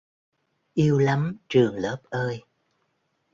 [0.75, 2.43] Yêu lắm trường lớp ơi